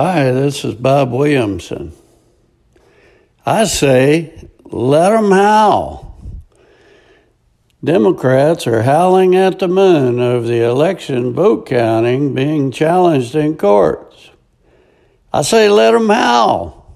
Hi, 0.00 0.30
this 0.30 0.64
is 0.64 0.76
Bob 0.76 1.10
Williamson. 1.10 1.90
I 3.44 3.64
say, 3.64 4.48
let 4.62 5.10
them 5.10 5.32
howl. 5.32 6.16
Democrats 7.82 8.68
are 8.68 8.82
howling 8.82 9.34
at 9.34 9.58
the 9.58 9.66
moon 9.66 10.20
over 10.20 10.46
the 10.46 10.62
election 10.62 11.34
vote 11.34 11.66
counting 11.66 12.32
being 12.32 12.70
challenged 12.70 13.34
in 13.34 13.56
courts. 13.56 14.30
I 15.32 15.42
say, 15.42 15.68
let 15.68 15.90
them 15.90 16.10
howl. 16.10 16.94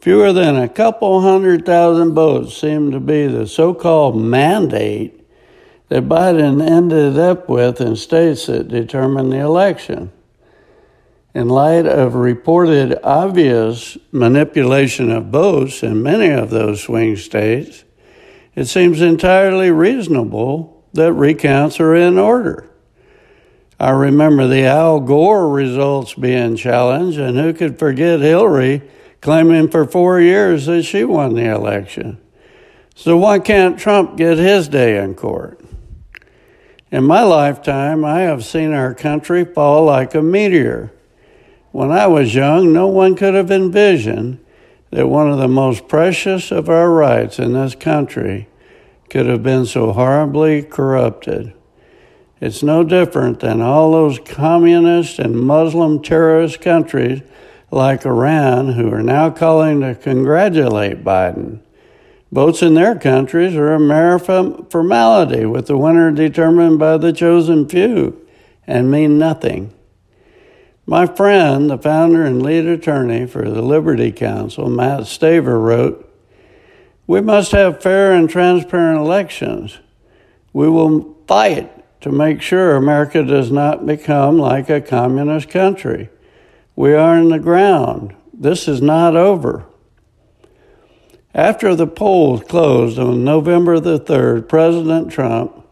Fewer 0.00 0.32
than 0.32 0.56
a 0.56 0.66
couple 0.66 1.20
hundred 1.20 1.66
thousand 1.66 2.14
votes 2.14 2.56
seem 2.56 2.90
to 2.92 3.00
be 3.00 3.26
the 3.26 3.46
so 3.46 3.74
called 3.74 4.16
mandate 4.16 5.28
that 5.90 6.08
Biden 6.08 6.66
ended 6.66 7.18
up 7.18 7.50
with 7.50 7.82
in 7.82 7.96
states 7.96 8.46
that 8.46 8.68
determine 8.68 9.28
the 9.28 9.40
election 9.40 10.10
in 11.34 11.48
light 11.48 11.84
of 11.84 12.14
reported 12.14 12.96
obvious 13.02 13.98
manipulation 14.12 15.10
of 15.10 15.26
votes 15.26 15.82
in 15.82 16.02
many 16.02 16.30
of 16.30 16.50
those 16.50 16.82
swing 16.82 17.16
states, 17.16 17.84
it 18.54 18.66
seems 18.66 19.00
entirely 19.00 19.70
reasonable 19.70 20.84
that 20.92 21.12
recounts 21.12 21.80
are 21.80 21.94
in 21.94 22.18
order. 22.18 22.70
I 23.80 23.90
remember 23.90 24.46
the 24.46 24.64
Al 24.64 25.00
Gore 25.00 25.48
results 25.50 26.14
being 26.14 26.54
challenged, 26.54 27.18
and 27.18 27.36
who 27.36 27.52
could 27.52 27.80
forget 27.80 28.20
Hillary 28.20 28.82
claiming 29.20 29.68
for 29.68 29.84
four 29.84 30.20
years 30.20 30.66
that 30.66 30.84
she 30.84 31.02
won 31.02 31.34
the 31.34 31.50
election? 31.50 32.20
So 32.94 33.16
why 33.16 33.40
can't 33.40 33.76
Trump 33.76 34.16
get 34.16 34.38
his 34.38 34.68
day 34.68 35.02
in 35.02 35.14
court? 35.14 35.60
In 36.92 37.02
my 37.02 37.22
lifetime, 37.22 38.04
I 38.04 38.20
have 38.20 38.44
seen 38.44 38.72
our 38.72 38.94
country 38.94 39.44
fall 39.44 39.84
like 39.84 40.14
a 40.14 40.22
meteor. 40.22 40.92
When 41.74 41.90
I 41.90 42.06
was 42.06 42.36
young, 42.36 42.72
no 42.72 42.86
one 42.86 43.16
could 43.16 43.34
have 43.34 43.50
envisioned 43.50 44.38
that 44.92 45.08
one 45.08 45.28
of 45.28 45.38
the 45.38 45.48
most 45.48 45.88
precious 45.88 46.52
of 46.52 46.68
our 46.68 46.88
rights 46.88 47.40
in 47.40 47.54
this 47.54 47.74
country 47.74 48.46
could 49.10 49.26
have 49.26 49.42
been 49.42 49.66
so 49.66 49.90
horribly 49.90 50.62
corrupted. 50.62 51.52
It's 52.40 52.62
no 52.62 52.84
different 52.84 53.40
than 53.40 53.60
all 53.60 53.90
those 53.90 54.20
communist 54.20 55.18
and 55.18 55.34
Muslim 55.34 56.00
terrorist 56.00 56.60
countries 56.60 57.22
like 57.72 58.06
Iran 58.06 58.74
who 58.74 58.92
are 58.92 59.02
now 59.02 59.30
calling 59.30 59.80
to 59.80 59.96
congratulate 59.96 61.02
Biden. 61.02 61.58
Votes 62.30 62.62
in 62.62 62.74
their 62.74 62.96
countries 62.96 63.56
are 63.56 63.74
a 63.74 63.80
mere 63.80 64.20
formality 64.20 65.44
with 65.44 65.66
the 65.66 65.76
winner 65.76 66.12
determined 66.12 66.78
by 66.78 66.98
the 66.98 67.12
chosen 67.12 67.68
few 67.68 68.24
and 68.64 68.92
mean 68.92 69.18
nothing. 69.18 69.73
My 70.86 71.06
friend, 71.06 71.70
the 71.70 71.78
founder 71.78 72.24
and 72.24 72.42
lead 72.42 72.66
attorney 72.66 73.26
for 73.26 73.48
the 73.48 73.62
Liberty 73.62 74.12
Counsel, 74.12 74.68
Mat 74.68 75.00
Staver, 75.00 75.60
wrote 75.60 76.12
We 77.06 77.22
must 77.22 77.52
have 77.52 77.82
fair 77.82 78.12
and 78.12 78.28
transparent 78.28 78.98
elections. 78.98 79.78
We 80.52 80.68
will 80.68 81.16
fight 81.26 82.00
to 82.02 82.12
make 82.12 82.42
sure 82.42 82.76
America 82.76 83.22
does 83.22 83.50
not 83.50 83.86
become 83.86 84.38
like 84.38 84.68
a 84.68 84.80
communist 84.80 85.48
country. 85.48 86.10
We 86.76 86.92
are 86.92 87.16
in 87.16 87.30
the 87.30 87.38
ground. 87.38 88.14
This 88.32 88.68
is 88.68 88.82
not 88.82 89.16
over. 89.16 89.64
After 91.34 91.74
the 91.74 91.86
polls 91.86 92.42
closed 92.44 92.98
on 92.98 93.24
November 93.24 93.80
the 93.80 93.98
3rd, 93.98 94.48
President 94.48 95.10
Trump 95.10 95.63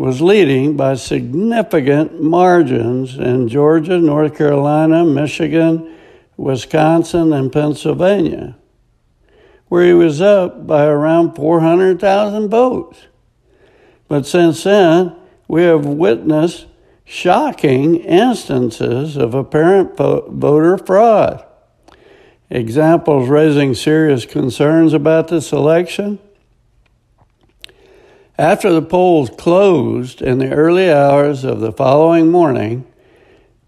was 0.00 0.22
leading 0.22 0.78
by 0.78 0.94
significant 0.94 2.22
margins 2.22 3.18
in 3.18 3.46
Georgia, 3.48 3.98
North 3.98 4.34
Carolina, 4.34 5.04
Michigan, 5.04 5.94
Wisconsin, 6.38 7.34
and 7.34 7.52
Pennsylvania, 7.52 8.56
where 9.68 9.84
he 9.84 9.92
was 9.92 10.22
up 10.22 10.66
by 10.66 10.86
around 10.86 11.34
400,000 11.36 12.48
votes. 12.48 13.08
But 14.08 14.26
since 14.26 14.64
then, 14.64 15.14
we 15.48 15.64
have 15.64 15.84
witnessed 15.84 16.66
shocking 17.04 17.96
instances 17.96 19.18
of 19.18 19.34
apparent 19.34 19.98
voter 19.98 20.78
fraud. 20.78 21.44
Examples 22.48 23.28
raising 23.28 23.74
serious 23.74 24.24
concerns 24.24 24.94
about 24.94 25.28
this 25.28 25.52
election 25.52 26.18
after 28.40 28.72
the 28.72 28.80
polls 28.80 29.28
closed 29.28 30.22
in 30.22 30.38
the 30.38 30.50
early 30.50 30.90
hours 30.90 31.44
of 31.44 31.60
the 31.60 31.70
following 31.70 32.30
morning, 32.30 32.86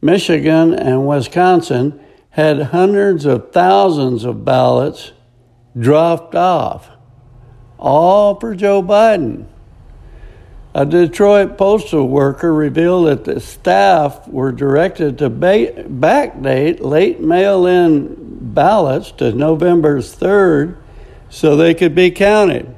Michigan 0.01 0.73
and 0.73 1.07
Wisconsin 1.07 2.01
had 2.31 2.59
hundreds 2.59 3.27
of 3.27 3.53
thousands 3.53 4.25
of 4.25 4.47
ballots 4.47 5.13
dropped 5.79 6.35
off, 6.35 6.89
all 7.79 8.41
for 8.41 8.55
Joe 8.55 8.83
Biden. 8.83 9.45
A 10.75 10.87
Detroit 10.87 11.59
postal 11.59 12.09
worker 12.09 12.55
revealed 12.55 13.09
that 13.09 13.25
the 13.25 13.41
staff 13.41 14.27
were 14.27 14.53
directed 14.53 15.19
to 15.19 15.29
ba- 15.29 15.85
backdate 15.85 16.81
late 16.81 17.21
mail 17.21 17.67
in 17.67 18.17
ballots 18.55 19.13
to 19.13 19.33
November 19.33 19.99
3rd 19.99 20.79
so 21.29 21.57
they 21.57 21.75
could 21.75 21.95
be 21.95 22.11
counted. 22.11 22.75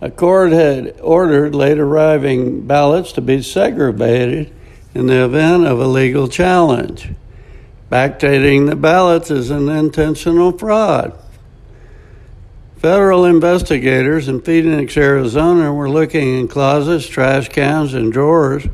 A 0.00 0.10
court 0.10 0.52
had 0.52 1.00
ordered 1.00 1.56
late 1.56 1.78
arriving 1.78 2.68
ballots 2.68 3.10
to 3.12 3.20
be 3.20 3.42
segregated 3.42 4.52
in 4.94 5.08
the 5.08 5.24
event 5.24 5.66
of 5.66 5.80
a 5.80 5.88
legal 5.88 6.28
challenge. 6.28 7.10
Backdating 7.90 8.68
the 8.68 8.76
ballots 8.76 9.32
is 9.32 9.50
an 9.50 9.68
intentional 9.68 10.56
fraud. 10.56 11.18
Federal 12.76 13.24
investigators 13.24 14.28
in 14.28 14.40
Phoenix, 14.40 14.96
Arizona 14.96 15.74
were 15.74 15.90
looking 15.90 16.38
in 16.38 16.46
closets, 16.46 17.08
trash 17.08 17.48
cans, 17.48 17.92
and 17.92 18.12
drawers 18.12 18.68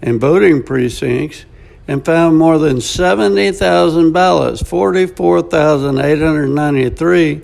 in 0.00 0.20
voting 0.20 0.62
precincts 0.62 1.46
and 1.88 2.04
found 2.04 2.38
more 2.38 2.58
than 2.58 2.80
70,000 2.80 4.12
ballots, 4.12 4.62
44,893 4.62 7.42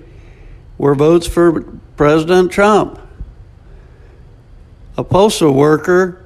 were 0.77 0.95
votes 0.95 1.27
for 1.27 1.61
President 1.97 2.53
Trump 2.53 3.01
a 4.97 5.03
postal 5.03 5.53
worker 5.53 6.25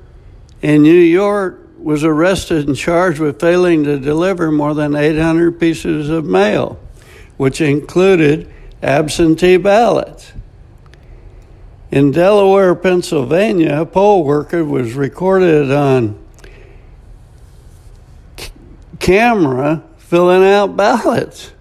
in 0.62 0.82
New 0.82 0.92
York 0.92 1.60
was 1.78 2.04
arrested 2.04 2.68
and 2.68 2.78
charged 2.78 3.20
with 3.20 3.40
failing 3.40 3.84
to 3.84 4.00
deliver 4.00 4.52
more 4.52 4.74
than 4.74 4.96
800 4.96 5.60
pieces 5.60 6.10
of 6.10 6.26
mail, 6.26 6.80
which 7.38 7.60
included 7.60 8.52
absentee 8.82 9.58
ballots. 9.58 10.32
In 11.90 12.12
Delaware, 12.12 12.74
Pennsylvania, 12.76 13.82
a 13.82 13.86
poll 13.86 14.24
worker 14.24 14.64
was 14.64 14.94
recorded 14.94 15.72
on 15.72 16.18
c- 18.38 18.52
camera 19.00 19.84
filling 19.98 20.44
out 20.44 20.78
ballots. 20.78 21.52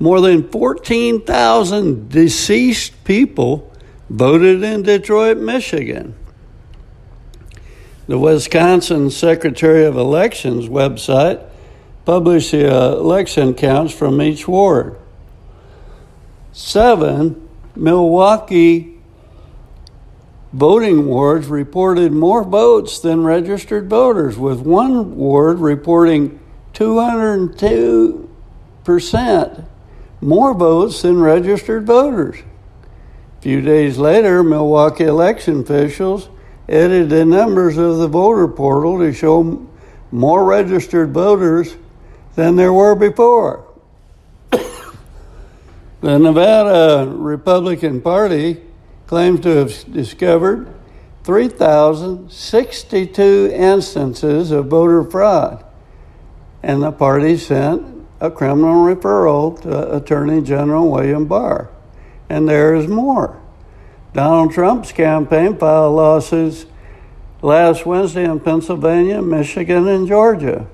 More 0.00 0.20
than 0.20 0.48
14,000 0.48 2.08
deceased 2.08 3.04
people 3.04 3.72
voted 4.10 4.64
in 4.64 4.82
Detroit, 4.82 5.36
Michigan. 5.36 6.16
The 8.06 8.18
Wisconsin 8.18 9.10
Secretary 9.10 9.86
of 9.86 9.96
Elections 9.96 10.68
website 10.68 11.42
published 12.04 12.50
the 12.50 12.66
election 12.66 13.54
counts 13.54 13.94
from 13.94 14.20
each 14.20 14.46
ward. 14.46 14.98
Seven 16.52 17.48
Milwaukee 17.74 18.98
voting 20.52 21.06
wards 21.06 21.46
reported 21.48 22.12
more 22.12 22.44
votes 22.44 23.00
than 23.00 23.24
registered 23.24 23.88
voters, 23.88 24.36
with 24.36 24.60
one 24.60 25.16
ward 25.16 25.58
reporting 25.58 26.38
202% 26.74 29.64
more 30.20 30.52
votes 30.52 31.00
than 31.02 31.20
registered 31.20 31.86
voters. 31.86 32.36
A 33.38 33.42
few 33.42 33.62
days 33.62 33.96
later, 33.96 34.44
Milwaukee 34.44 35.04
election 35.04 35.60
officials 35.60 36.28
edited 36.68 37.10
the 37.10 37.24
numbers 37.24 37.76
of 37.76 37.98
the 37.98 38.08
voter 38.08 38.48
portal 38.48 38.98
to 38.98 39.12
show 39.12 39.64
more 40.10 40.44
registered 40.44 41.12
voters 41.12 41.76
than 42.34 42.56
there 42.56 42.72
were 42.72 42.94
before. 42.94 43.66
the 44.50 46.18
Nevada 46.18 47.10
Republican 47.10 48.00
Party 48.00 48.62
claims 49.06 49.40
to 49.40 49.50
have 49.50 49.92
discovered 49.92 50.72
3,062 51.24 53.50
instances 53.52 54.50
of 54.50 54.66
voter 54.66 55.04
fraud, 55.04 55.62
and 56.62 56.82
the 56.82 56.92
party 56.92 57.36
sent 57.36 58.06
a 58.20 58.30
criminal 58.30 58.84
referral 58.84 59.60
to 59.62 59.96
Attorney 59.96 60.40
General 60.42 60.90
William 60.90 61.26
Barr. 61.26 61.70
And 62.28 62.48
there 62.48 62.74
is 62.74 62.88
more. 62.88 63.40
Donald 64.14 64.52
Trump's 64.52 64.92
campaign 64.92 65.56
filed 65.58 65.96
lawsuits 65.96 66.66
last 67.42 67.84
Wednesday 67.84 68.24
in 68.24 68.38
Pennsylvania, 68.38 69.20
Michigan, 69.20 69.88
and 69.88 70.06
Georgia. 70.06 70.68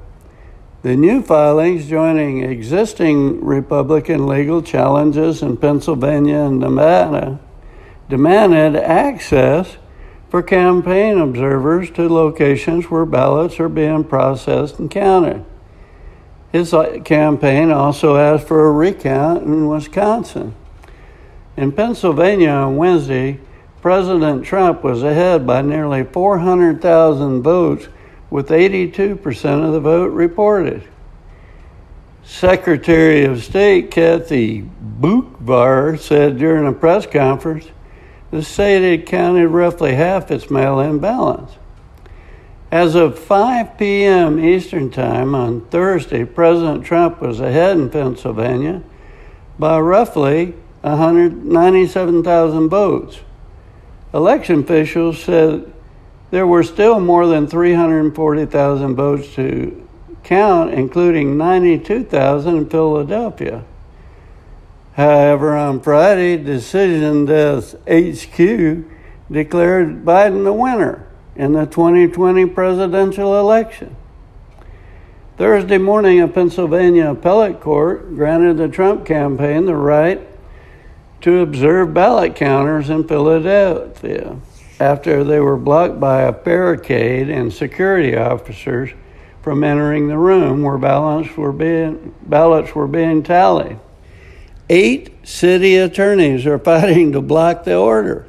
The 0.82 0.94
new 0.94 1.22
filings 1.22 1.88
joining 1.88 2.42
existing 2.42 3.42
Republican 3.42 4.26
legal 4.26 4.60
challenges 4.62 5.40
in 5.42 5.56
Pennsylvania 5.56 6.36
and 6.36 6.60
Nevada 6.60 7.40
demanded 8.10 8.76
access 8.76 9.78
for 10.28 10.42
campaign 10.42 11.18
observers 11.18 11.90
to 11.92 12.10
locations 12.10 12.90
where 12.90 13.06
ballots 13.06 13.58
are 13.58 13.70
being 13.70 14.04
processed 14.04 14.78
and 14.78 14.90
counted. 14.90 15.46
His 16.52 16.74
uh, 16.74 16.98
campaign 17.04 17.70
also 17.70 18.16
asked 18.16 18.46
for 18.46 18.66
a 18.66 18.72
recount 18.72 19.44
in 19.44 19.66
Wisconsin. 19.66 20.54
In 21.60 21.72
Pennsylvania 21.72 22.48
on 22.48 22.78
Wednesday, 22.78 23.38
President 23.82 24.46
Trump 24.46 24.82
was 24.82 25.02
ahead 25.02 25.46
by 25.46 25.60
nearly 25.60 26.04
400,000 26.04 27.42
votes 27.42 27.86
with 28.30 28.48
82% 28.48 29.66
of 29.66 29.74
the 29.74 29.80
vote 29.80 30.10
reported. 30.10 30.82
Secretary 32.24 33.26
of 33.26 33.44
State 33.44 33.90
Kathy 33.90 34.62
Boockvar 34.62 35.98
said 36.00 36.38
during 36.38 36.66
a 36.66 36.72
press 36.72 37.04
conference 37.04 37.66
the 38.30 38.42
state 38.42 38.90
had 38.90 39.06
counted 39.06 39.48
roughly 39.48 39.94
half 39.94 40.30
its 40.30 40.50
mail 40.50 40.80
in 40.80 40.98
ballots. 40.98 41.56
As 42.72 42.94
of 42.94 43.18
5 43.18 43.76
p.m. 43.76 44.42
Eastern 44.42 44.90
Time 44.90 45.34
on 45.34 45.66
Thursday, 45.66 46.24
President 46.24 46.86
Trump 46.86 47.20
was 47.20 47.38
ahead 47.38 47.76
in 47.76 47.90
Pennsylvania 47.90 48.82
by 49.58 49.78
roughly 49.78 50.54
197,000 50.82 52.68
votes. 52.68 53.20
Election 54.12 54.60
officials 54.60 55.22
said 55.22 55.72
there 56.30 56.46
were 56.46 56.62
still 56.62 57.00
more 57.00 57.26
than 57.26 57.46
340,000 57.46 58.94
votes 58.94 59.34
to 59.34 59.86
count, 60.22 60.72
including 60.72 61.36
92,000 61.36 62.56
in 62.56 62.68
Philadelphia. 62.68 63.64
However, 64.94 65.56
on 65.56 65.80
Friday, 65.80 66.36
Decision 66.36 67.24
Desk 67.26 67.76
HQ 67.88 68.84
declared 69.30 70.04
Biden 70.04 70.44
the 70.44 70.52
winner 70.52 71.06
in 71.36 71.52
the 71.52 71.66
2020 71.66 72.46
presidential 72.46 73.38
election. 73.38 73.96
Thursday 75.36 75.78
morning, 75.78 76.20
a 76.20 76.28
Pennsylvania 76.28 77.12
appellate 77.12 77.60
court 77.60 78.14
granted 78.14 78.58
the 78.58 78.68
Trump 78.68 79.06
campaign 79.06 79.64
the 79.64 79.74
right 79.74 80.29
to 81.20 81.40
observe 81.40 81.94
ballot 81.94 82.34
counters 82.34 82.90
in 82.90 83.06
Philadelphia 83.06 84.36
after 84.78 85.22
they 85.22 85.38
were 85.38 85.56
blocked 85.56 86.00
by 86.00 86.22
a 86.22 86.32
barricade 86.32 87.28
and 87.28 87.52
security 87.52 88.16
officers 88.16 88.90
from 89.42 89.62
entering 89.62 90.08
the 90.08 90.18
room 90.18 90.62
where 90.62 90.78
ballots 90.78 91.36
were 91.36 91.52
being, 91.52 92.14
ballots 92.22 92.74
were 92.74 92.86
being 92.86 93.22
tallied. 93.22 93.78
Eight 94.68 95.26
city 95.26 95.76
attorneys 95.76 96.46
are 96.46 96.58
fighting 96.70 97.12
to 97.12 97.20
block 97.20 97.64
the 97.64 97.76
order. 97.76 98.26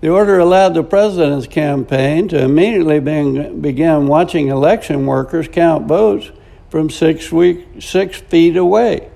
The 0.00 0.08
order 0.08 0.38
allowed 0.38 0.74
the 0.74 0.82
president's 0.82 1.46
campaign 1.46 2.28
to 2.28 2.42
immediately 2.42 3.00
begin 3.00 4.06
watching 4.06 4.48
election 4.48 5.04
workers 5.04 5.46
count 5.46 5.86
votes 5.86 6.30
from 6.70 6.88
six, 6.88 7.30
week, 7.30 7.66
six 7.80 8.16
feet 8.18 8.56
away. 8.56 9.09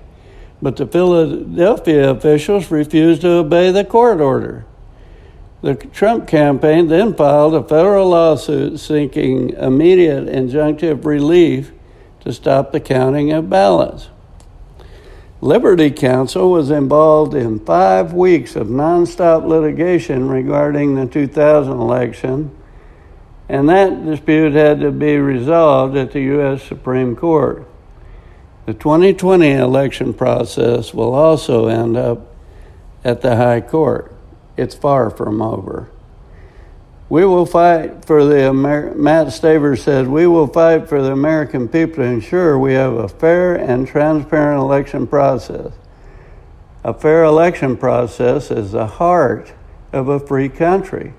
But 0.61 0.77
the 0.77 0.87
Philadelphia 0.87 2.09
officials 2.09 2.71
refused 2.71 3.21
to 3.21 3.29
obey 3.29 3.71
the 3.71 3.83
court 3.83 4.21
order. 4.21 4.65
The 5.61 5.75
Trump 5.75 6.27
campaign 6.27 6.87
then 6.87 7.15
filed 7.15 7.55
a 7.55 7.63
federal 7.63 8.09
lawsuit 8.09 8.79
seeking 8.79 9.49
immediate 9.51 10.27
injunctive 10.27 11.05
relief 11.05 11.71
to 12.21 12.31
stop 12.31 12.71
the 12.71 12.79
counting 12.79 13.31
of 13.31 13.49
ballots. 13.49 14.09
Liberty 15.41 15.91
Counsel 15.91 16.51
was 16.51 16.71
involved 16.71 17.33
in 17.33 17.59
five 17.59 18.13
weeks 18.13 18.55
of 18.55 18.67
nonstop 18.67 19.45
litigation 19.45 20.29
regarding 20.29 20.95
the 20.95 21.05
2000 21.05 21.71
election, 21.71 22.55
and 23.49 23.69
that 23.69 24.05
dispute 24.05 24.53
had 24.53 24.79
to 24.79 24.91
be 24.91 25.17
resolved 25.17 25.97
at 25.97 26.11
the 26.11 26.21
U.S. 26.21 26.63
Supreme 26.63 27.15
Court. 27.15 27.67
The 28.65 28.73
2020 28.73 29.51
election 29.51 30.13
process 30.13 30.93
will 30.93 31.13
also 31.13 31.67
end 31.67 31.97
up 31.97 32.33
at 33.03 33.21
the 33.21 33.35
High 33.35 33.61
Court 33.61 34.11
it's 34.57 34.75
far 34.75 35.09
from 35.09 35.41
over. 35.41 35.89
We 37.07 37.25
will 37.25 37.45
fight 37.45 38.05
for 38.05 38.25
the 38.25 38.49
Amer- 38.49 38.95
Mat 38.95 39.27
Staver 39.27 39.77
said, 39.77 40.07
we 40.07 40.25
will 40.25 40.47
fight 40.47 40.89
for 40.89 41.01
the 41.03 41.11
American 41.11 41.67
people 41.67 41.97
to 41.97 42.03
ensure 42.03 42.57
we 42.57 42.73
have 42.73 42.93
a 42.93 43.07
fair 43.07 43.55
and 43.55 43.87
transparent 43.87 44.59
election 44.59 45.05
process. 45.05 45.73
A 46.83 46.93
fair 46.93 47.23
election 47.23 47.77
process 47.77 48.49
is 48.49 48.71
the 48.71 48.87
heart 48.87 49.53
of 49.93 50.07
a 50.07 50.19
free 50.19 50.49
country. 50.49 51.13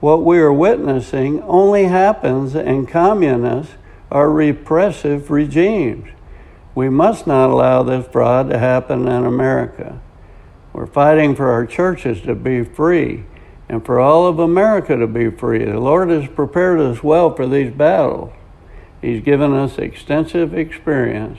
What 0.00 0.24
we 0.24 0.38
are 0.38 0.52
witnessing 0.52 1.42
only 1.42 1.84
happens 1.84 2.54
in 2.54 2.86
communist 2.86 3.72
or 4.10 4.30
repressive 4.30 5.30
regimes. 5.30 6.08
We 6.74 6.88
must 6.88 7.26
not 7.26 7.50
allow 7.50 7.82
this 7.82 8.06
fraud 8.08 8.50
to 8.50 8.58
happen 8.58 9.06
in 9.06 9.24
America. 9.24 10.00
We're 10.72 10.86
fighting 10.86 11.36
for 11.36 11.50
our 11.52 11.66
churches 11.66 12.20
to 12.22 12.34
be 12.34 12.64
free 12.64 13.24
and 13.68 13.84
for 13.84 14.00
all 14.00 14.26
of 14.26 14.40
America 14.40 14.96
to 14.96 15.06
be 15.06 15.30
free. 15.30 15.64
The 15.64 15.78
Lord 15.78 16.10
has 16.10 16.28
prepared 16.28 16.80
us 16.80 17.02
well 17.02 17.34
for 17.34 17.46
these 17.46 17.72
battles. 17.72 18.32
He's 19.00 19.22
given 19.22 19.52
us 19.52 19.78
extensive 19.78 20.52
experience 20.52 21.38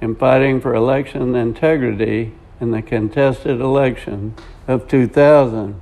in 0.00 0.16
fighting 0.16 0.60
for 0.60 0.74
election 0.74 1.34
integrity 1.34 2.32
in 2.60 2.70
the 2.72 2.82
contested 2.82 3.60
election 3.60 4.34
of 4.66 4.86
2000. 4.86 5.80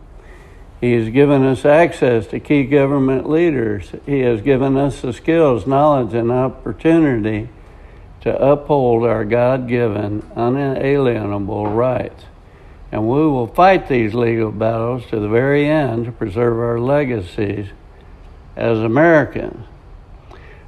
He 0.81 0.93
has 0.93 1.09
given 1.09 1.43
us 1.43 1.65
access 1.65 2.27
to 2.29 2.39
key 2.39 2.65
government 2.65 3.29
leaders. 3.29 3.93
He 4.05 4.21
has 4.21 4.43
given 4.43 4.77
us 4.77 5.01
the 5.01 5.13
skills, 5.13 5.67
knowledge, 5.67 6.15
and 6.15 6.31
opportunity 6.31 7.49
to 8.23 8.37
uphold 8.37 9.05
our 9.05 9.25
God 9.25 9.69
given, 9.69 10.29
unalienable 10.35 11.69
rights 11.69 12.25
and 12.93 13.09
we 13.09 13.19
will 13.19 13.49
fight 13.49 13.89
these 13.89 14.15
legal 14.15 14.51
battles 14.51 15.05
to 15.07 15.19
the 15.19 15.29
very 15.29 15.69
end 15.69 16.07
to 16.07 16.13
preserve 16.13 16.59
our 16.59 16.79
legacies 16.79 17.69
as 18.57 18.79
Americans. 18.79 19.67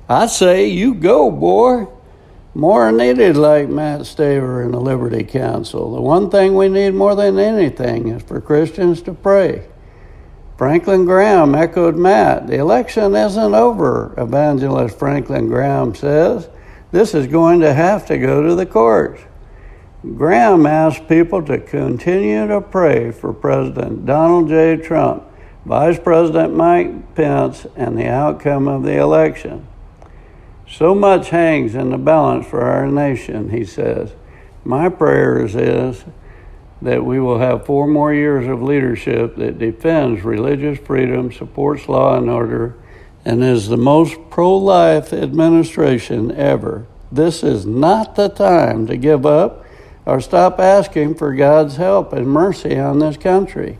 I 0.08 0.26
say, 0.26 0.68
you 0.68 0.94
go, 0.94 1.30
boy. 1.30 1.86
More 2.54 2.90
needed, 2.90 3.36
like 3.36 3.68
Mat 3.68 4.00
Staver 4.00 4.64
and 4.64 4.74
the 4.74 4.80
Liberty 4.80 5.22
Counsel. 5.22 5.94
The 5.94 6.00
one 6.00 6.28
thing 6.28 6.56
we 6.56 6.68
need 6.68 6.92
more 6.92 7.14
than 7.14 7.38
anything 7.38 8.08
is 8.08 8.22
for 8.22 8.40
Christians 8.40 9.00
to 9.02 9.14
pray. 9.14 9.66
Franklin 10.56 11.04
Graham 11.04 11.54
echoed 11.54 11.96
Mat. 11.96 12.48
The 12.48 12.56
election 12.56 13.14
isn't 13.14 13.54
over, 13.54 14.12
evangelist 14.18 14.98
Franklin 14.98 15.46
Graham 15.46 15.94
says. 15.94 16.48
This 16.90 17.14
is 17.14 17.26
going 17.26 17.60
to 17.60 17.74
have 17.74 18.06
to 18.06 18.16
go 18.16 18.42
to 18.42 18.54
the 18.54 18.64
courts. 18.64 19.22
Graham 20.16 20.64
asked 20.64 21.08
people 21.08 21.42
to 21.44 21.58
continue 21.58 22.46
to 22.46 22.60
pray 22.60 23.10
for 23.10 23.32
President 23.32 24.06
Donald 24.06 24.48
J. 24.48 24.76
Trump, 24.76 25.24
Vice 25.66 25.98
President 25.98 26.54
Mike 26.54 27.14
Pence, 27.14 27.66
and 27.76 27.98
the 27.98 28.08
outcome 28.08 28.68
of 28.68 28.84
the 28.84 28.96
election. 28.96 29.66
So 30.66 30.94
much 30.94 31.30
hangs 31.30 31.74
in 31.74 31.90
the 31.90 31.98
balance 31.98 32.46
for 32.46 32.62
our 32.62 32.86
nation, 32.86 33.50
he 33.50 33.64
says. 33.64 34.12
My 34.64 34.88
prayers 34.88 35.54
is 35.56 36.04
that 36.80 37.04
we 37.04 37.18
will 37.18 37.38
have 37.38 37.66
four 37.66 37.86
more 37.86 38.14
years 38.14 38.46
of 38.46 38.62
leadership 38.62 39.36
that 39.36 39.58
defends 39.58 40.22
religious 40.22 40.78
freedom, 40.78 41.32
supports 41.32 41.88
law 41.88 42.16
and 42.16 42.30
order, 42.30 42.76
and 43.28 43.44
is 43.44 43.68
the 43.68 43.76
most 43.76 44.16
pro 44.30 44.56
life 44.56 45.12
administration 45.12 46.32
ever. 46.32 46.86
This 47.12 47.42
is 47.42 47.66
not 47.66 48.16
the 48.16 48.30
time 48.30 48.86
to 48.86 48.96
give 48.96 49.26
up 49.26 49.66
or 50.06 50.18
stop 50.22 50.58
asking 50.58 51.14
for 51.14 51.34
God's 51.34 51.76
help 51.76 52.14
and 52.14 52.26
mercy 52.26 52.78
on 52.78 53.00
this 53.00 53.18
country. 53.18 53.78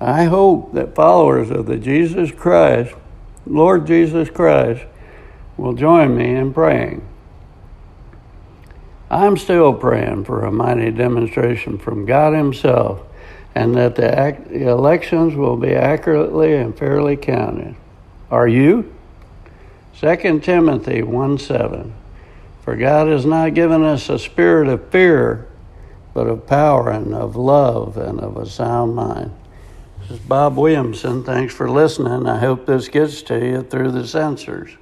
I 0.00 0.24
hope 0.26 0.72
that 0.74 0.94
followers 0.94 1.50
of 1.50 1.66
the 1.66 1.78
Jesus 1.78 2.30
Christ, 2.30 2.94
Lord 3.44 3.88
Jesus 3.88 4.30
Christ, 4.30 4.84
will 5.56 5.72
join 5.72 6.16
me 6.16 6.36
in 6.36 6.54
praying. 6.54 7.04
I'm 9.10 9.36
still 9.36 9.74
praying 9.74 10.26
for 10.26 10.44
a 10.44 10.52
mighty 10.52 10.92
demonstration 10.92 11.76
from 11.76 12.06
God 12.06 12.34
Himself 12.34 13.00
and 13.52 13.74
that 13.74 13.96
the 13.96 14.68
elections 14.68 15.34
will 15.34 15.56
be 15.56 15.74
accurately 15.74 16.54
and 16.54 16.78
fairly 16.78 17.16
counted. 17.16 17.74
Are 18.30 18.48
you? 18.48 18.94
2 20.00 20.40
Timothy 20.40 21.02
1 21.02 21.38
7. 21.38 21.94
For 22.62 22.76
God 22.76 23.08
has 23.08 23.26
not 23.26 23.54
given 23.54 23.82
us 23.84 24.08
a 24.08 24.18
spirit 24.18 24.68
of 24.68 24.88
fear, 24.90 25.46
but 26.14 26.26
of 26.26 26.46
power 26.46 26.90
and 26.90 27.14
of 27.14 27.36
love 27.36 27.96
and 27.96 28.20
of 28.20 28.36
a 28.36 28.46
sound 28.46 28.94
mind. 28.94 29.32
This 30.00 30.12
is 30.12 30.18
Bob 30.18 30.56
Williamson. 30.56 31.24
Thanks 31.24 31.54
for 31.54 31.70
listening. 31.70 32.26
I 32.26 32.38
hope 32.38 32.66
this 32.66 32.88
gets 32.88 33.22
to 33.22 33.38
you 33.38 33.62
through 33.62 33.92
the 33.92 34.06
censors. 34.06 34.76